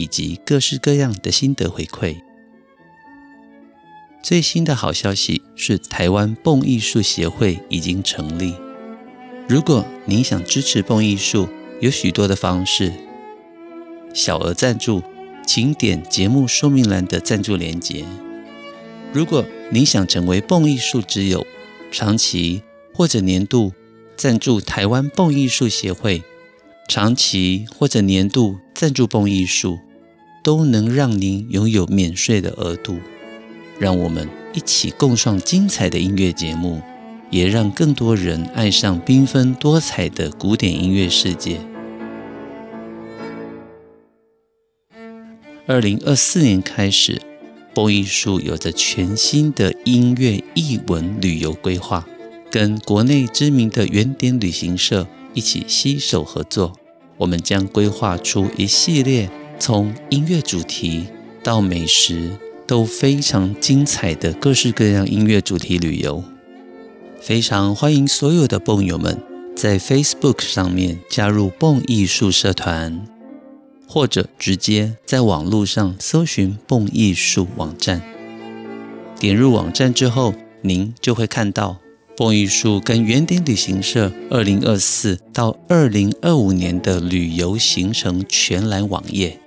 [0.00, 2.16] 以及各式各样的心得回馈。
[4.22, 8.54] 最新的好消息是，台湾蹦艺术协会已经成立。
[9.46, 11.48] 如果您想支持蹦艺术，
[11.80, 12.94] 有许多的方式。
[14.14, 15.02] 小额赞助，
[15.46, 18.06] 请点节目说明栏的赞助链接。
[19.12, 21.46] 如果您想成为蹦艺术之友，
[21.90, 22.62] 长期
[22.94, 23.74] 或者年度
[24.16, 26.22] 赞助台湾蹦艺术协会，
[26.88, 29.78] 长期或者年度赞助蹦艺术。
[30.42, 32.98] 都能让您拥有免税的额度，
[33.78, 36.80] 让我们一起共创精彩的音乐节目，
[37.30, 41.60] 也让更多人爱上缤纷多彩的古典音乐世界。
[45.66, 47.20] 二零二四年开始，
[47.72, 52.06] 蹦艺术有着全新的音乐艺文旅游规划，
[52.50, 56.72] 跟国内知名的原点旅行社一起携手合作，
[57.18, 59.30] 我们将规划出一系列。
[59.60, 61.06] 从音乐主题
[61.44, 62.30] 到美食
[62.66, 66.24] 都非常精彩的各式各样音乐主题旅游，
[67.20, 69.22] 非常欢迎所有的蹦友们
[69.54, 73.06] 在 Facebook 上面加入蹦艺术社团，
[73.86, 78.00] 或者直接在网络上搜寻蹦艺术网站。
[79.18, 80.32] 点入网站之后，
[80.62, 81.76] 您就会看到
[82.16, 89.38] 蹦艺术跟原点旅行社二零二四到二零二五年的旅游行程全览网页。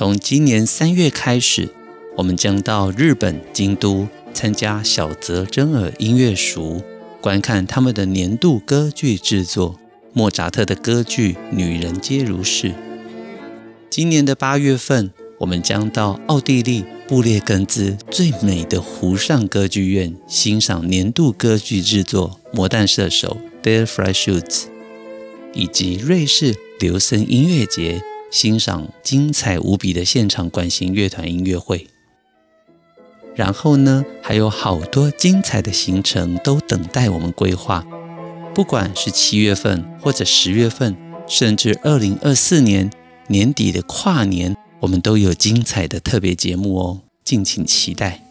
[0.00, 1.68] 从今年三月开始，
[2.16, 6.82] 我们将到日本京都参加小泽征尔音乐塾，
[7.20, 9.78] 观看他们的年度歌剧制作——
[10.14, 12.68] 莫扎特的歌剧《女人皆如是》。
[13.90, 24.62] 今年的八月份，我们将到奥地利布列根兹最美的湖上歌剧院，欣赏年度歌剧制作《魔弹射手》（Der Freischütz），
[25.52, 28.02] 以及瑞士琉森音乐节。
[28.30, 31.88] 欣赏精彩无比的现场管弦乐团音乐会，
[33.34, 37.84] 然后呢，还有好多精彩的行程都等待我们规划。
[38.54, 40.96] 不管是七月份或者十月份，
[41.26, 42.88] 甚至二零二四年
[43.26, 48.22] 年底的跨年，我们都有精彩的特别节目哦，敬请期待。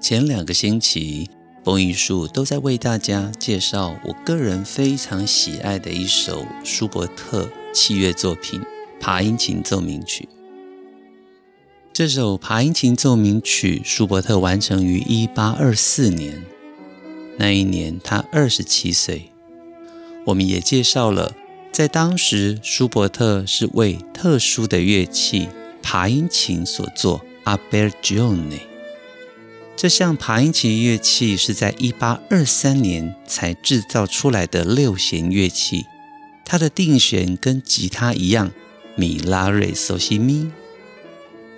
[0.00, 1.28] 前两个星期。
[1.64, 8.60] 蹦艺术都在为大家介绍我个人非常喜爱的一首舒伯特器乐作品
[9.00, 10.28] 《爬音琴奏鸣曲》。
[11.90, 16.44] 这首爬音琴奏鸣曲，舒伯特完成于一八二四年，
[17.38, 19.30] 那一年他二十七岁。
[20.26, 21.34] 我们也介绍了，
[21.72, 25.48] 在当时舒伯特是为特殊的乐器
[25.82, 28.73] 爬音琴所作，Arpeggione。
[29.76, 35.84] 这项爬音琴乐器是在一八二三年才制造出来的六弦乐器，
[36.44, 38.52] 它的定弦跟吉他一样，
[38.96, 40.50] 米拉瑞索西咪。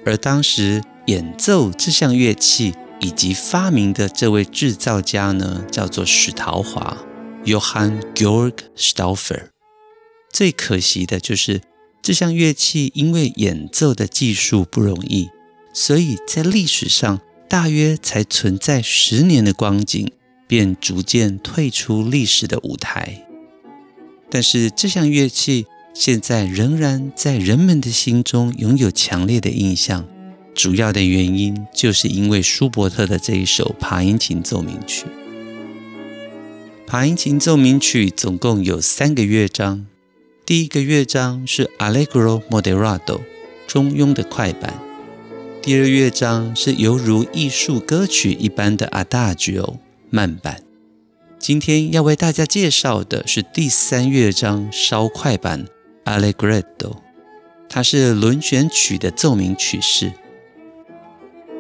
[0.06, 6.96] 而当时演奏这项乐器以及发明的这位制造家呢，叫做史陶华
[7.44, 9.48] （Johann Georg Stauffer）。
[10.32, 11.60] 最可惜的就是
[12.02, 15.28] 这项乐器因为演奏的技术不容易，
[15.74, 17.20] 所以在历史上。
[17.48, 20.10] 大约才存在十年的光景，
[20.48, 23.24] 便逐渐退出历史的舞台。
[24.28, 30.06] 但是这项乐器现在仍然在人们的心中拥有强烈的印象，
[30.54, 35.06] 主要的原因就是因为舒伯特的这一首爬音琴奏鸣曲。
[36.84, 39.86] 爬音琴奏鸣曲总共有三个乐章，
[40.44, 43.20] 第一个乐章是 Allegro moderato，
[43.66, 44.85] 中庸的快板。
[45.66, 49.78] 第二乐章是犹如艺术歌曲一般的 Adagio
[50.10, 50.62] 慢板。
[51.40, 55.66] 今天要为大家介绍的是第三乐章稍快板
[56.04, 56.98] Allegretto，
[57.68, 60.12] 它是轮旋曲的奏鸣曲式。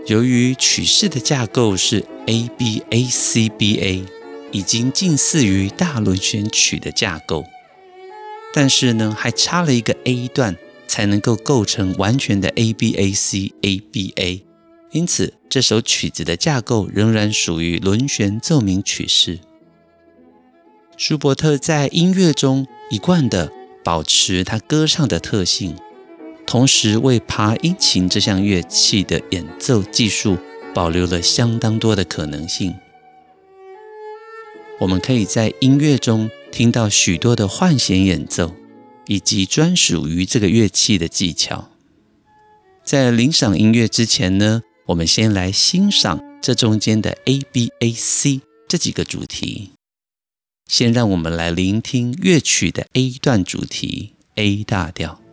[0.06, 4.04] 由于曲式的架构是 A B A C B A，
[4.52, 7.44] 已经近似于大轮旋曲的架构，
[8.54, 10.56] 但是呢，还差了一个 A 段。
[10.86, 14.44] 才能够构成完全的 A B A C A B A，
[14.92, 19.38] 因此这首曲子的架构仍然属于轮旋奏鸣曲式。
[20.96, 23.52] 舒伯特在音乐中一贯的
[23.84, 25.76] 保持他歌唱的特性，
[26.46, 30.38] 同时为爬音琴这项乐器的演奏技术
[30.74, 32.74] 保留了相当多的可能性。
[34.80, 38.54] 我们可以在音乐中听到许多的换弦演奏，
[39.06, 41.70] 以及专属于这个乐器的技巧。
[42.84, 49.72] 在聆赏音乐之前呢，我们先来欣赏这中间的 A、B、A、C 这几个主题。
[50.68, 55.25] 先让我们来聆听乐曲的 A 段主题 A 大调。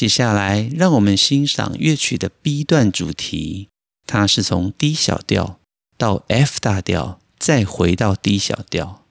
[0.00, 3.68] 接下来，让我们欣赏乐曲的 B 段主题。
[4.06, 5.60] 它是从 D 小调
[5.98, 9.04] 到 F 大调，再回到 D 小调。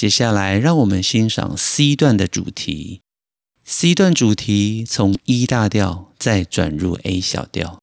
[0.00, 3.02] 接下来，让我们欣赏 C 段的主题。
[3.66, 7.79] C 段主题从 E 大调再转入 A 小调。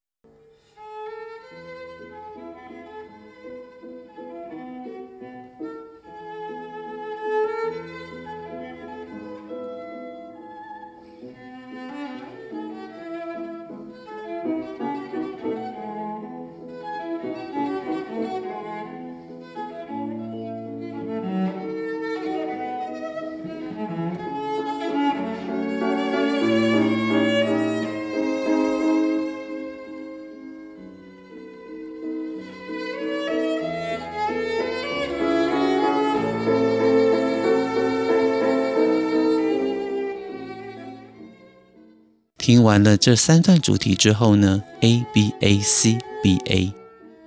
[42.48, 46.72] 听完了这三段主题之后呢，A B A C B A，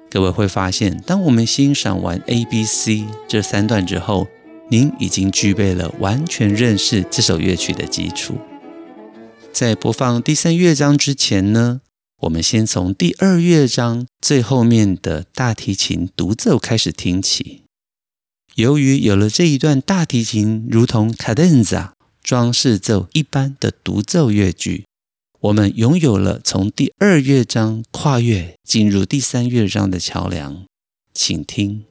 [0.08, 4.26] 各位会发现，当我们欣赏完 A B C 这三段之后，
[4.70, 8.38] 您已经具备了完全认识这首乐曲的基础。
[9.52, 11.82] 在播放第三乐章之前呢，
[12.20, 17.64] 我们先从第二乐章最后面的大提琴独奏开始听起。
[18.54, 21.90] 由于有了这一段大提琴如同 cadenza
[22.22, 24.86] 装饰奏一般的独奏乐句。
[25.42, 30.66] 我们拥有了从第二乐章跨越进入第三乐章的桥梁，
[31.14, 31.89] 请听。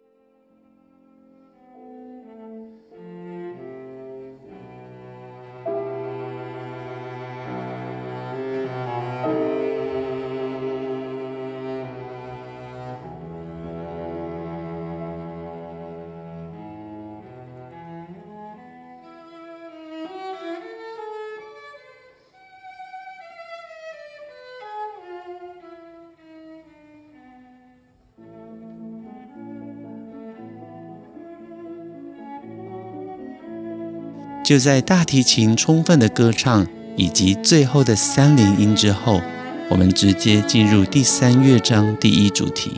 [34.50, 36.66] 就在大提琴充分的歌唱
[36.98, 39.22] 以及最后的三连音之后，
[39.70, 42.72] 我们直接进入第三乐章第一主题。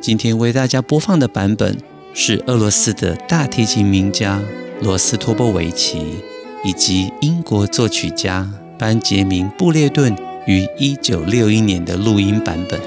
[0.00, 1.76] 今天为大家播放的版本
[2.14, 4.40] 是俄罗斯的大提琴名家
[4.80, 6.14] 罗斯托波维奇
[6.62, 8.48] 以及英国作曲家
[8.78, 12.80] 班杰明布列顿于一九六一年的录音版本。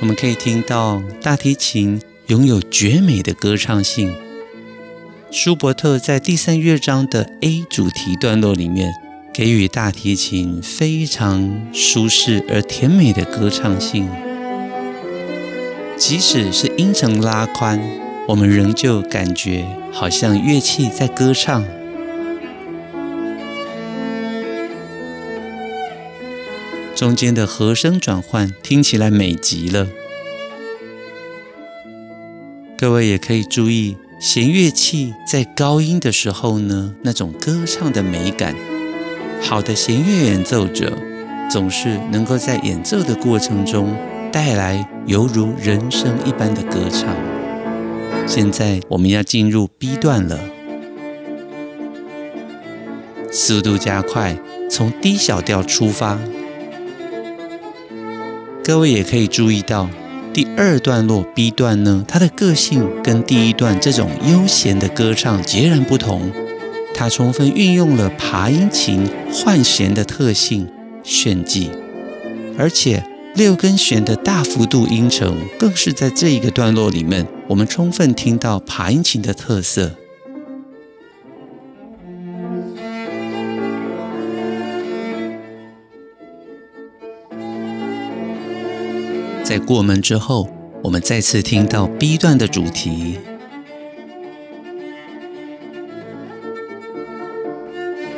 [0.00, 1.98] 我们可以听到大提琴。
[2.32, 4.10] 拥有绝美的歌唱性。
[5.30, 8.90] 舒伯特在第三乐章的 A 主题段落里面，
[9.34, 14.08] 给予大提琴非常舒适而甜美的歌唱性。
[15.98, 17.78] 即使是音程拉宽，
[18.26, 21.62] 我们仍旧感觉好像乐器在歌唱。
[26.96, 29.86] 中间的和声转换听起来美极了。
[32.82, 38.56] 各位也可以注意弦乐器在高音的时候呢，那种歌唱的美感。
[39.40, 40.92] 好的弦乐演奏者
[41.48, 43.94] 总是能够在演奏的过程中
[44.32, 47.14] 带来犹如人声一般的歌唱。
[48.26, 50.40] 现在我们要进入 B 段了，
[53.30, 54.36] 速度加快，
[54.68, 56.18] 从低小调出发。
[58.64, 59.88] 各位也可以注意到。
[60.34, 66.32] 第二段落 B 段呢，它的个性跟第一段这种悠闲的歌唱截然不同。
[66.94, 70.66] 它充分运用了爬音琴换弦的特性
[71.02, 71.70] 炫技，
[72.56, 79.90] 而且六根弦的大幅度音程更是在这一个段落里面，我们充分听到爬音琴的特色。
[89.52, 90.48] 在过门之后，
[90.82, 93.18] 我们再次听到 B 段的主题。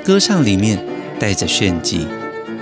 [0.05, 0.79] 歌唱里面
[1.19, 2.07] 带着炫技，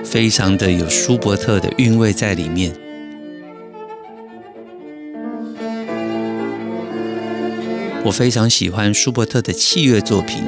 [0.02, 2.72] 非常的有舒伯特的韵味在里面。
[8.06, 10.42] 我非常喜欢舒伯特的器乐作品，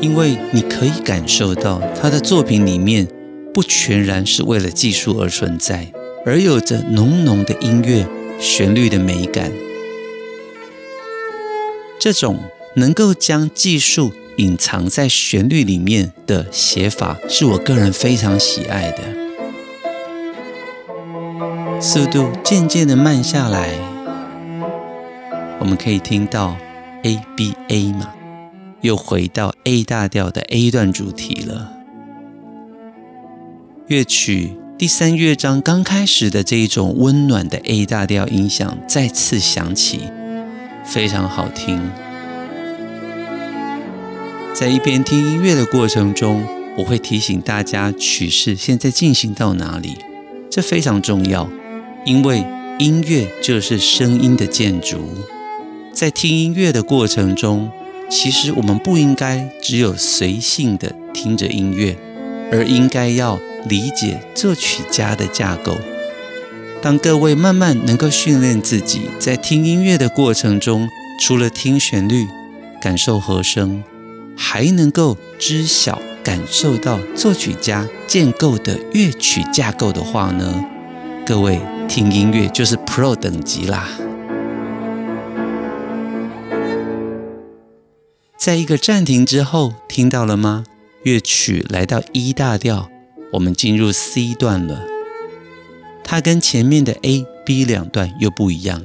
[0.00, 3.06] 因为你可以感受到他的作品里面
[3.52, 5.92] 不全然是为了技术而存在。
[6.26, 8.06] 而有着浓浓的音乐
[8.38, 9.50] 旋律的美感，
[11.98, 12.38] 这种
[12.74, 19.00] 能够将技术隐藏在旋律里面的写法，是我个人非常喜爱的。
[21.80, 23.72] 速度渐渐的慢下来，
[25.60, 26.56] 我们可以听到
[27.04, 28.12] A B A 嘛，
[28.82, 31.72] 又回到 A 大调的 A 段主题了，
[33.86, 34.52] 乐曲。
[34.78, 40.02] 第三乐章刚开始的这一种温暖的 A 大调音响再次响起，
[40.84, 41.90] 非常好听。
[44.54, 49.96] 在一边听音乐的过程中，我会提醒大家曲式现在进行到哪里，
[50.48, 51.50] 这非常重要，
[52.06, 52.44] 因为
[52.78, 55.00] 音乐就是声音的建筑。
[55.92, 57.68] 在听音乐的过程中，
[58.08, 61.96] 其实我们不应该只有随性的听着音乐，
[62.52, 63.40] 而应该要。
[63.66, 65.78] 理解作曲家的架构。
[66.80, 70.88] 当各位慢慢能够训练自己，在听音乐的过程中，
[71.20, 72.26] 除了听旋律、
[72.80, 73.82] 感受和声，
[74.36, 80.64] 还能够知晓、感受到作曲家建构的乐曲架构的话呢，
[81.26, 83.88] 各位听音乐就是 Pro 等级啦。
[88.38, 90.64] 在一个暂停之后，听到了吗？
[91.02, 92.88] 乐曲来到 E 大调。
[93.32, 94.84] 我们进入 C 段了，
[96.02, 98.82] 它跟前面的 A、B 两段又不一样。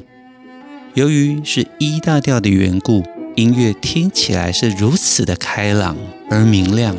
[0.94, 3.04] 由于是 E 大调的缘故，
[3.36, 5.98] 音乐听起来是如此的开朗
[6.30, 6.96] 而明亮。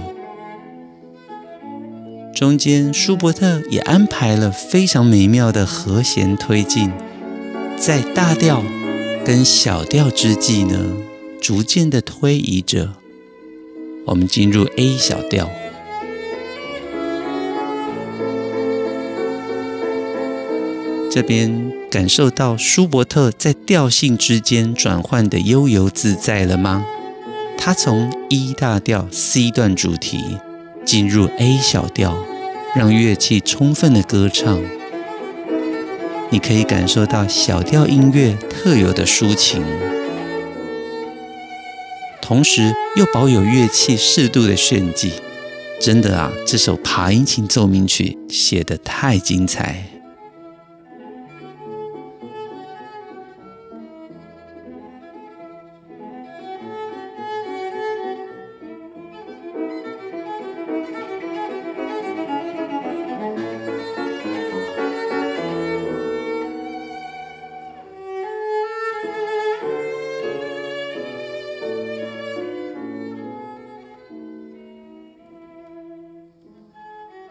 [2.34, 6.90] 中间舒伯特也安排了非常美妙的和弦推进，
[7.76, 8.64] 在大调
[9.24, 10.96] 跟小调之际呢，
[11.40, 12.94] 逐渐的推移着。
[14.06, 15.48] 我们进入 A 小调。
[21.14, 26.84] 这边感受到舒伯特在调性之间转换的悠游自在了吗？
[27.56, 30.38] 他从 E 大调 C 段主题
[30.84, 32.18] 进入 A 小调，
[32.74, 34.60] 让乐器充分的歌唱。
[36.30, 39.62] 你可以感受到小调音乐特有的抒情，
[42.20, 45.12] 同时又保有乐器适度的炫技。
[45.80, 49.93] 真的啊，这首爬音琴奏鸣曲写得太精彩。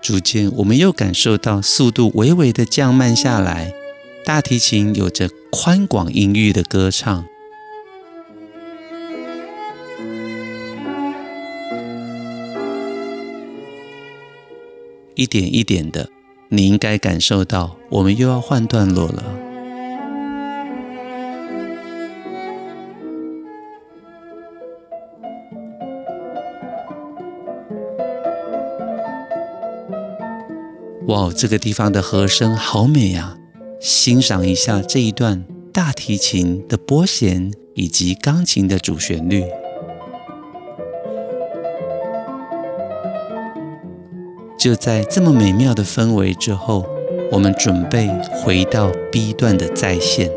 [0.03, 3.73] 逐渐，我们又感受到速度微微的降慢下来，
[4.25, 7.25] 大提琴有着宽广音域的歌唱，
[15.15, 16.09] 一点一点的，
[16.49, 19.42] 你应该感受到，我们又要换段落了。
[31.13, 33.37] 哇，这个地方的和声好美呀！
[33.79, 39.43] 欣赏一下这一段大提琴的拨弦以及钢琴的主旋律。
[44.57, 46.83] 就在这么美妙的氛围之后，
[47.31, 50.31] 我们准备回到 B 段的再现。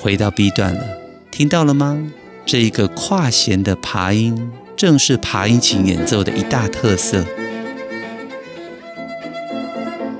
[0.00, 1.05] 回到 B 段了，
[1.36, 2.02] 听到了吗？
[2.46, 7.26] 这一个跨弦的爬音，正是爬音琴演奏的一大特色。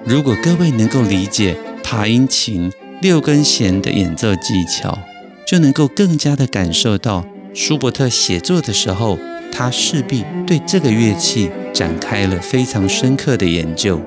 [0.04, 2.70] 如果各位能够理解爬音琴
[3.00, 4.99] 六根弦的演奏技巧，
[5.46, 9.18] 就能够更加的感受到舒伯特写作的时候，
[9.50, 13.99] 他势必对这个乐器展开了非常深刻的研究。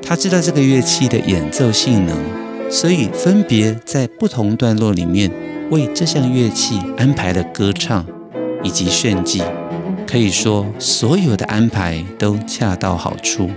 [0.00, 2.16] 他知道这个乐器的演奏性能，
[2.70, 5.28] 所以分别在不同段落里面
[5.70, 8.04] 为这项乐器安排了歌唱
[8.62, 9.42] 以及炫技，
[10.06, 13.50] 可以说所有的安排都恰到好处。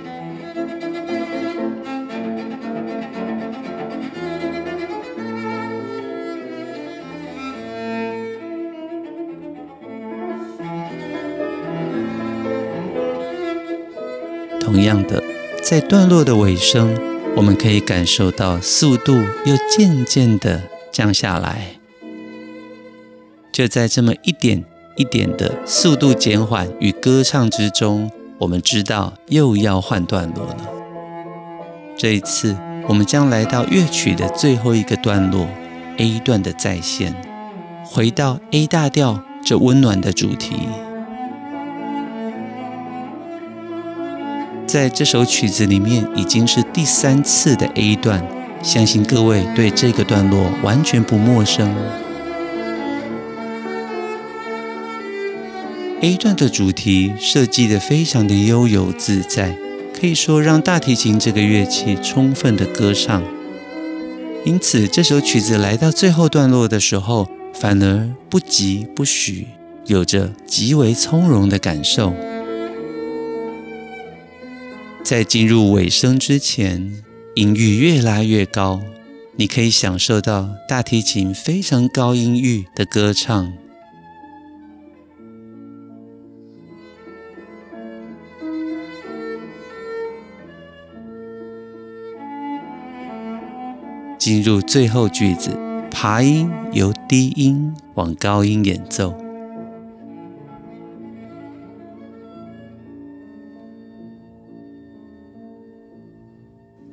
[14.60, 15.24] 同样的，
[15.64, 16.98] 在段落的尾声，
[17.36, 19.14] 我们可以感受到速度
[19.46, 20.62] 又渐渐地
[20.92, 21.77] 降下来。
[23.58, 24.64] 就在这么一点
[24.98, 30.58] 一点的速度减缓与歌唱之中，我们知道又要换段落了。
[31.98, 32.56] 这一次，
[32.88, 35.48] 我们将来到乐曲的最后一个段落
[35.98, 37.16] A 段的再现，
[37.84, 40.70] 回到 A 大调这温暖的主题。
[44.68, 48.24] 在这首曲子里面，已经是第三次的 A 段，
[48.62, 51.76] 相信各位对这个段落完全不陌生。
[56.00, 59.58] A 段的主题设计得非常的悠游自在，
[60.00, 63.24] 可以说让大提琴这个乐器充分的歌唱。
[64.46, 69.48] 因此，这首曲子来到最后段落的时候，反而不疾不徐，
[69.88, 72.14] 有着极为从容的感受。
[75.04, 76.94] 在进入尾声之前，
[77.34, 78.84] 音域越拉越高，
[79.36, 83.52] 你可以享受到大提琴非常高音域的歌唱。
[94.18, 95.58] 进入最后句子，
[95.92, 99.16] 爬音由低音往高音演奏。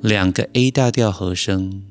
[0.01, 1.83] 两个 A 大调和声，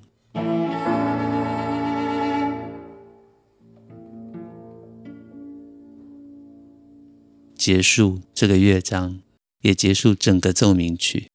[7.57, 9.18] 结束这个乐章，
[9.62, 11.34] 也结束整个奏鸣曲。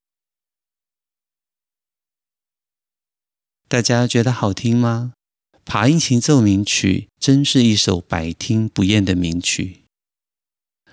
[3.70, 5.14] 大家觉得好听吗？
[5.64, 9.84] 爬音琴奏鸣曲真是一首百听不厌的名曲。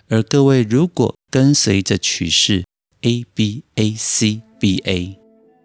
[0.08, 2.66] 而各位如果跟随着曲式
[3.00, 5.18] A B A C B A。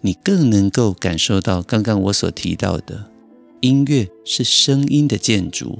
[0.04, 3.12] 你更能够感受到刚刚我所提到的，
[3.60, 5.78] 音乐是声音的建筑。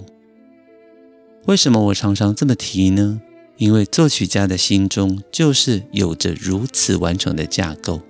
[1.46, 3.20] 为什么我常常这么提呢？
[3.58, 8.02] 因为作曲家的心中就是有着如此完整的架构。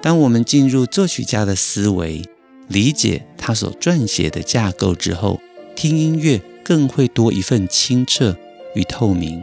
[0.00, 2.22] 当我们进入作曲家的思维，
[2.68, 5.40] 理解他所撰写的架构之后，
[5.74, 8.36] 听音乐更会多一份清澈
[8.74, 9.42] 与透明，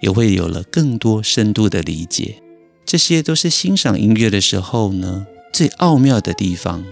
[0.00, 2.36] 也会有了更多深度的理解。
[2.86, 6.84] 这些都是欣赏音乐的时候呢，最奥妙的地方。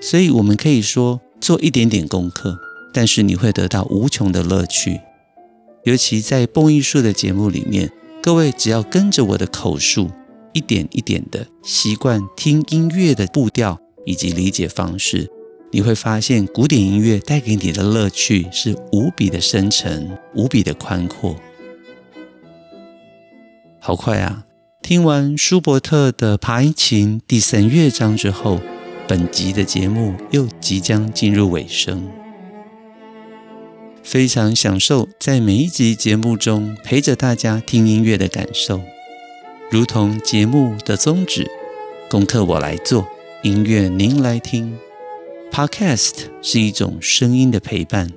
[0.00, 2.58] 所以我们可以说，做一点点功课，
[2.92, 5.00] 但是你会得到无穷的乐趣。
[5.84, 10.10] 尤其在蹦艺术的节目里面，各位只要跟着我的口述，
[10.52, 15.30] 一点一点的习惯听音乐的步调以及理解方式，
[15.70, 21.36] 你会发现古典音乐带给你的乐趣是无比的深沉，无比的宽阔。
[23.78, 24.44] 好快啊！
[24.82, 28.60] 听完舒伯特的爬音琴第三乐章之后，
[29.08, 32.08] 本集的节目又即将进入尾声。
[34.02, 38.80] 非常享受在每一集节目中陪着大家听音乐的感受，
[39.72, 41.50] 如同节目的宗旨：
[42.10, 43.08] 功课我来做，
[43.42, 44.78] 音乐您来听。
[45.50, 48.12] Podcast 是一种声音的陪伴，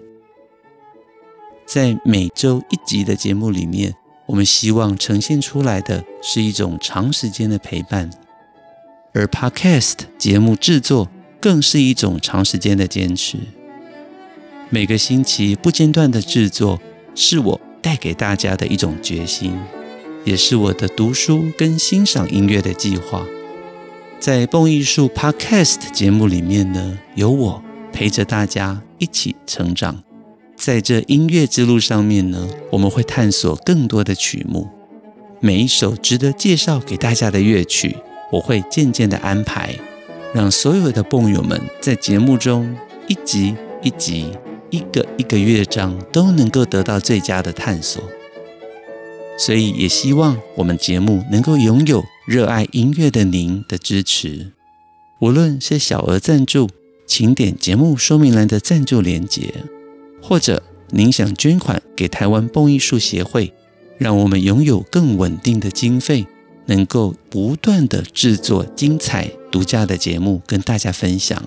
[1.65, 3.96] 在每周一集的节目里面。
[4.26, 8.10] 我们希望呈现出来的是一种长时间的陪伴，
[9.13, 13.38] 而 Podcast 节目制作更是一种长时间的坚持。
[14.70, 16.82] 每个星期不间断的制作，
[17.15, 19.58] 是我带给大家的一种决心，
[20.25, 23.25] 也是我的读书跟欣赏音乐的计划。
[24.19, 30.03] 在蹦艺术 Podcast 节目里面呢，有我陪着大家一起成长。
[30.55, 34.67] 在这音乐之路上面呢，我们会探索更多的曲目，
[35.39, 37.95] 每一首值得介绍给大家的乐曲，
[38.31, 39.75] 我会渐渐的安排，
[40.33, 42.75] 让所有的蹦友们在节目中
[43.07, 44.31] 一集一集。
[44.71, 48.03] 一个一个乐章都能够得到最佳的探索，
[49.38, 54.52] 所以也希望我们节目能够拥有热爱音乐的您的支持。
[55.19, 56.69] 无论是小额赞助，
[57.06, 59.54] 请点节目说明栏的赞助连结，
[60.21, 63.54] 或者您想捐款给台湾蹦艺术协会，
[63.98, 66.26] 让我们拥有更稳定的经费，
[66.65, 71.41] 能够不断地制作精彩独家的节目跟大家分享。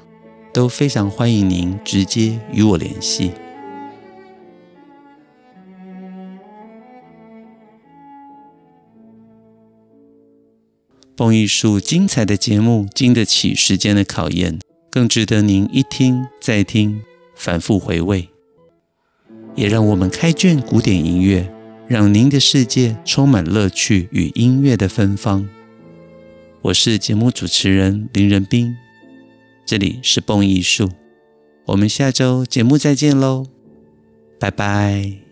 [0.50, 3.30] 都非常欢迎您直接与我联系。
[11.18, 17.02] 蹦艺术精彩的节目经得起时间的考验，更值得您一听再听，
[17.34, 18.28] 反复回味。
[19.56, 21.52] 也让我们开卷古典音乐，
[21.88, 25.48] 让您的世界充满乐趣与音乐的芬芳。
[26.62, 28.76] 我是节目主持人林仁斌。
[29.66, 30.88] 这里是蹦艺术，
[31.66, 33.44] 我们下周节目再见喽，
[34.38, 35.27] 拜拜。